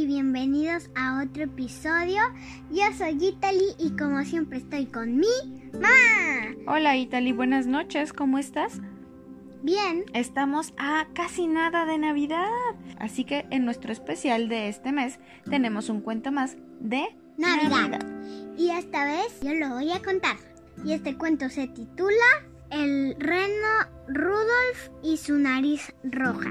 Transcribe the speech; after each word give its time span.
y 0.00 0.06
bienvenidos 0.06 0.88
a 0.94 1.22
otro 1.22 1.42
episodio. 1.42 2.22
Yo 2.70 2.84
soy 2.96 3.22
Italy 3.22 3.74
y 3.78 3.94
como 3.98 4.24
siempre 4.24 4.56
estoy 4.56 4.86
con 4.86 5.18
mi 5.18 5.26
mamá. 5.74 6.56
Hola 6.66 6.96
Italy, 6.96 7.32
buenas 7.32 7.66
noches, 7.66 8.14
¿cómo 8.14 8.38
estás? 8.38 8.80
Bien. 9.62 10.06
Estamos 10.14 10.72
a 10.78 11.06
casi 11.12 11.46
nada 11.46 11.84
de 11.84 11.98
Navidad, 11.98 12.48
así 12.98 13.24
que 13.24 13.44
en 13.50 13.66
nuestro 13.66 13.92
especial 13.92 14.48
de 14.48 14.68
este 14.68 14.90
mes 14.90 15.18
tenemos 15.50 15.90
un 15.90 16.00
cuento 16.00 16.32
más 16.32 16.56
de 16.80 17.04
Navidad. 17.36 18.00
Y 18.56 18.70
esta 18.70 19.04
vez 19.04 19.38
yo 19.42 19.52
lo 19.52 19.68
voy 19.68 19.90
a 19.92 20.00
contar. 20.00 20.36
Y 20.82 20.92
este 20.94 21.18
cuento 21.18 21.50
se 21.50 21.68
titula 21.68 22.46
El 22.70 23.16
reno 23.18 23.68
Rudolf 24.08 24.88
y 25.02 25.18
su 25.18 25.36
nariz 25.36 25.92
roja. 26.04 26.50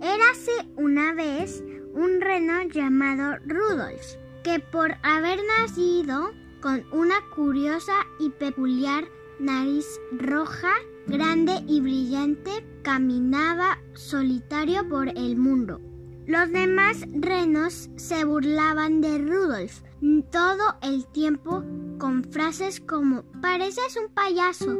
Érase 0.00 0.52
una 0.76 1.12
vez 1.14 1.64
un 1.94 2.20
reno 2.20 2.62
llamado 2.64 3.38
Rudolf, 3.46 4.16
que 4.42 4.60
por 4.60 4.96
haber 5.02 5.38
nacido 5.58 6.32
con 6.60 6.84
una 6.92 7.16
curiosa 7.34 7.94
y 8.18 8.30
peculiar 8.30 9.04
nariz 9.38 9.86
roja, 10.12 10.72
grande 11.06 11.62
y 11.66 11.80
brillante, 11.80 12.50
caminaba 12.82 13.78
solitario 13.94 14.88
por 14.88 15.08
el 15.08 15.36
mundo. 15.36 15.80
Los 16.26 16.50
demás 16.50 17.04
renos 17.12 17.90
se 17.96 18.24
burlaban 18.24 19.00
de 19.00 19.18
Rudolf 19.18 19.82
todo 20.30 20.76
el 20.82 21.06
tiempo 21.06 21.62
con 21.98 22.24
frases 22.24 22.80
como 22.80 23.22
pareces 23.40 23.96
un 23.96 24.12
payaso, 24.12 24.76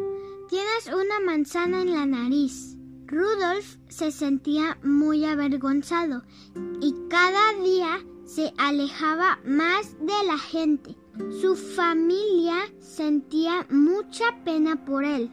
tienes 0.48 0.86
una 0.86 1.20
manzana 1.24 1.82
en 1.82 1.92
la 1.92 2.06
nariz, 2.06 2.73
Rudolf 3.06 3.76
se 3.88 4.10
sentía 4.10 4.78
muy 4.82 5.24
avergonzado 5.24 6.22
y 6.80 6.94
cada 7.08 7.52
día 7.62 8.00
se 8.24 8.52
alejaba 8.56 9.38
más 9.44 9.98
de 10.00 10.26
la 10.26 10.38
gente. 10.38 10.96
Su 11.40 11.54
familia 11.54 12.56
sentía 12.80 13.66
mucha 13.70 14.24
pena 14.44 14.84
por 14.84 15.04
él. 15.04 15.30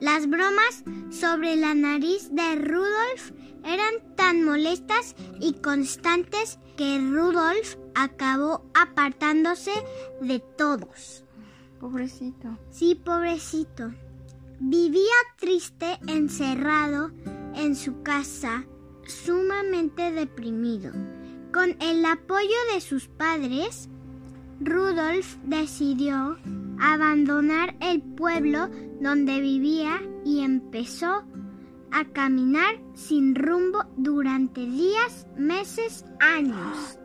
Las 0.00 0.28
bromas 0.28 0.84
sobre 1.10 1.56
la 1.56 1.74
nariz 1.74 2.28
de 2.30 2.54
Rudolf 2.56 3.32
eran 3.64 4.14
tan 4.14 4.44
molestas 4.44 5.16
y 5.40 5.54
constantes 5.54 6.58
que 6.76 6.98
Rudolf 6.98 7.76
acabó 7.94 8.64
apartándose 8.74 9.72
de 10.20 10.38
todos. 10.38 11.24
Pobrecito. 11.80 12.56
Sí, 12.70 12.94
pobrecito. 12.94 13.92
Vivía 14.60 15.14
triste, 15.38 15.98
encerrado 16.08 17.12
en 17.54 17.76
su 17.76 18.02
casa, 18.02 18.64
sumamente 19.06 20.10
deprimido. 20.10 20.92
Con 21.52 21.76
el 21.80 22.04
apoyo 22.04 22.56
de 22.74 22.80
sus 22.80 23.06
padres, 23.06 23.88
Rudolf 24.60 25.36
decidió 25.44 26.38
abandonar 26.80 27.76
el 27.80 28.02
pueblo 28.02 28.68
donde 29.00 29.40
vivía 29.40 30.02
y 30.24 30.40
empezó 30.40 31.24
a 31.92 32.04
caminar 32.12 32.80
sin 32.94 33.36
rumbo 33.36 33.84
durante 33.96 34.60
días, 34.66 35.28
meses, 35.36 36.04
años. 36.18 36.98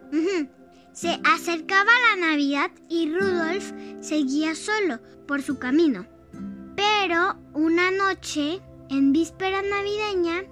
Se 0.93 1.19
acercaba 1.23 1.91
la 2.09 2.27
Navidad 2.29 2.71
y 2.89 3.11
Rudolf 3.11 3.71
seguía 4.01 4.55
solo 4.55 4.99
por 5.27 5.43
su 5.43 5.59
camino. 5.59 6.07
Pero 7.05 7.35
una 7.53 7.91
noche, 7.91 8.61
en 8.89 9.11
víspera 9.11 9.61
navideña, 9.61 10.45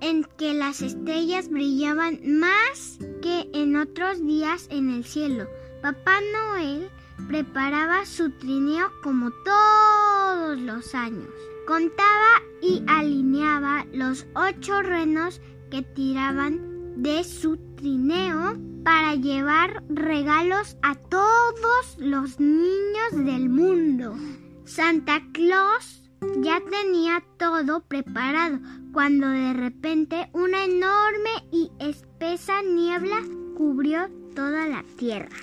en 0.00 0.24
que 0.36 0.52
las 0.52 0.82
estrellas 0.82 1.48
brillaban 1.48 2.18
más 2.40 2.98
que 3.22 3.48
en 3.52 3.76
otros 3.76 4.20
días 4.20 4.66
en 4.72 4.90
el 4.90 5.04
cielo, 5.04 5.46
Papá 5.80 6.18
Noel 6.32 6.90
preparaba 7.28 8.04
su 8.04 8.30
trineo 8.30 8.90
como 9.04 9.30
todos 9.44 10.58
los 10.58 10.92
años. 10.92 11.30
Contaba 11.68 12.42
y 12.60 12.82
alineaba 12.88 13.86
los 13.92 14.26
ocho 14.34 14.82
renos 14.82 15.40
que 15.70 15.82
tiraban 15.82 17.00
de 17.00 17.22
su 17.22 17.58
trineo 17.76 18.58
para 18.82 19.14
llevar 19.14 19.84
regalos 19.88 20.76
a 20.82 20.96
todos 20.96 21.96
los 21.98 22.40
niños 22.40 23.12
del 23.12 23.48
mundo. 23.48 24.16
Santa 24.64 25.22
Claus 25.32 26.10
ya 26.40 26.60
tenía 26.60 27.22
todo 27.38 27.80
preparado 27.80 28.60
cuando 28.92 29.28
de 29.28 29.52
repente 29.52 30.28
una 30.32 30.64
enorme 30.64 31.30
y 31.50 31.70
espesa 31.80 32.62
niebla 32.62 33.22
cubrió 33.56 34.08
toda 34.34 34.66
la 34.66 34.84
tierra. 34.96 35.36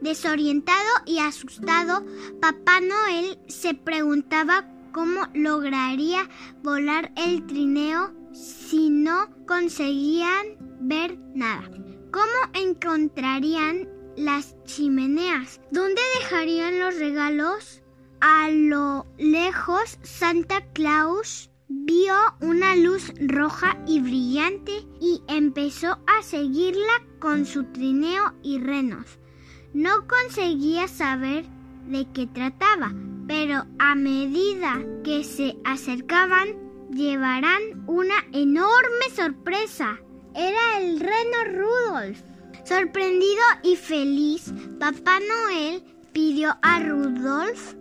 Desorientado 0.00 0.90
y 1.06 1.18
asustado, 1.18 2.04
Papá 2.40 2.80
Noel 2.80 3.38
se 3.48 3.74
preguntaba 3.74 4.66
cómo 4.92 5.28
lograría 5.34 6.28
volar 6.62 7.12
el 7.16 7.46
trineo 7.46 8.12
si 8.32 8.90
no 8.90 9.28
conseguían 9.46 10.56
ver 10.80 11.18
nada. 11.34 11.68
¿Cómo 12.12 12.64
encontrarían 12.66 13.88
las 14.16 14.56
chimeneas? 14.64 15.60
¿Dónde 15.70 16.00
dejarían 16.20 16.78
los 16.78 16.96
regalos? 16.98 17.83
A 18.20 18.48
lo 18.50 19.06
lejos, 19.18 19.98
Santa 20.02 20.62
Claus 20.72 21.50
vio 21.68 22.14
una 22.40 22.76
luz 22.76 23.12
roja 23.20 23.76
y 23.86 24.00
brillante 24.00 24.86
y 25.00 25.22
empezó 25.28 25.98
a 26.06 26.22
seguirla 26.22 27.02
con 27.18 27.46
su 27.46 27.64
trineo 27.64 28.34
y 28.42 28.58
renos. 28.58 29.18
No 29.72 30.06
conseguía 30.06 30.88
saber 30.88 31.44
de 31.86 32.06
qué 32.12 32.26
trataba, 32.26 32.92
pero 33.26 33.66
a 33.78 33.94
medida 33.94 34.80
que 35.02 35.24
se 35.24 35.56
acercaban, 35.64 36.48
llevarán 36.90 37.84
una 37.86 38.14
enorme 38.32 39.10
sorpresa. 39.14 39.98
Era 40.34 40.78
el 40.78 41.00
reno 41.00 41.44
Rudolf. 41.52 42.20
Sorprendido 42.64 43.42
y 43.62 43.76
feliz, 43.76 44.52
Papá 44.78 45.18
Noel 45.20 45.82
pidió 46.12 46.56
a 46.62 46.80
Rudolf 46.80 47.74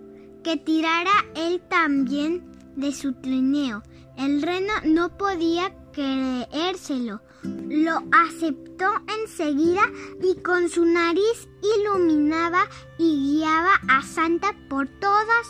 que 0.44 0.58
tirara 0.58 1.12
él 1.36 1.62
también 1.70 2.44
de 2.76 2.92
su 2.92 3.14
trineo. 3.14 3.82
El 4.18 4.42
reno 4.42 4.74
no 4.86 5.18
podía 5.18 5.74
creérselo. 5.94 7.22
Lo 7.44 8.04
aceptó 8.12 8.86
enseguida 9.22 9.84
y 10.22 10.42
con 10.42 10.70
su 10.70 10.86
nariz 10.86 11.48
iluminaba 11.78 12.68
y 12.98 13.38
guiaba 13.38 13.76
a 13.88 14.02
Santa 14.02 14.56
por 14.70 14.88
todas 15.00 15.48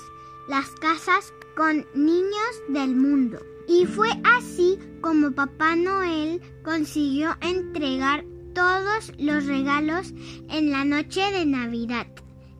las 0.48 0.70
casas 0.72 1.34
con 1.56 1.86
niños 1.94 2.62
del 2.70 2.96
mundo. 2.96 3.40
Y 3.68 3.86
fue 3.86 4.10
así 4.24 4.78
como 5.02 5.32
Papá 5.32 5.76
Noel 5.76 6.42
consiguió 6.64 7.36
entregar 7.42 8.26
todos 8.54 9.12
los 9.18 9.46
regalos 9.46 10.14
en 10.50 10.72
la 10.72 10.86
noche 10.86 11.22
de 11.32 11.46
Navidad. 11.46 12.08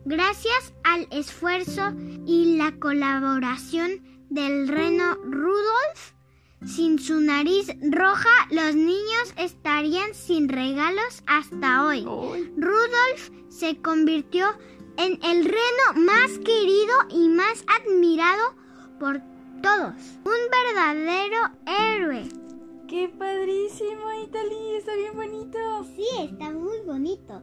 Gracias 0.06 0.74
al 0.82 1.08
esfuerzo 1.10 1.92
y 2.26 2.56
la 2.56 2.72
colaboración 2.78 4.02
del 4.28 4.68
reno 4.68 5.14
Rudolf, 5.24 6.12
sin 6.66 6.98
su 6.98 7.20
nariz 7.20 7.68
roja, 7.80 8.28
los 8.50 8.74
niños 8.74 9.34
estarían 9.38 10.14
sin 10.14 10.50
regalos 10.50 11.22
hasta 11.26 11.86
hoy. 11.86 12.04
Rudolf 12.04 13.30
se 13.48 13.80
convirtió 13.80 14.46
en 14.98 15.18
el 15.24 15.44
reno 15.44 16.06
más 16.06 16.38
querido 16.38 16.94
y 17.08 17.28
más 17.30 17.64
admirado 17.80 18.54
por 19.00 19.22
todos. 19.62 19.94
Un 20.24 20.50
verdadero 20.50 21.38
héroe. 21.66 22.28
¡Qué 22.88 23.08
padrísimo, 23.08 24.12
Italy! 24.22 24.76
Está 24.76 24.94
bien 24.94 25.14
bonito. 25.14 25.58
Sí, 25.96 26.06
está 26.30 26.50
muy 26.50 26.80
bonito. 26.84 27.42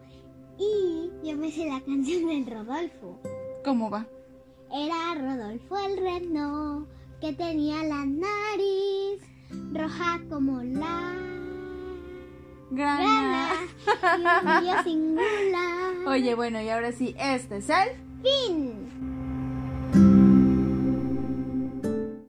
Y 0.57 1.09
yo 1.23 1.37
me 1.37 1.51
sé 1.51 1.65
la 1.67 1.81
canción 1.81 2.27
del 2.27 2.45
Rodolfo. 2.45 3.19
¿Cómo 3.63 3.89
va? 3.89 4.05
Era 4.71 5.15
Rodolfo 5.15 5.77
el 5.79 5.97
reno 5.97 6.87
que 7.19 7.33
tenía 7.33 7.83
la 7.83 8.05
nariz 8.05 9.21
roja 9.73 10.19
como 10.29 10.61
la 10.63 11.13
Grana. 12.71 13.49
grana 14.01 14.61
y 14.63 14.69
un 14.77 14.83
singular. 14.83 16.07
Oye, 16.07 16.35
bueno, 16.35 16.61
y 16.61 16.69
ahora 16.69 16.91
sí, 16.93 17.13
este 17.19 17.57
es 17.57 17.69
el 17.69 17.89
Fin. 18.23 19.10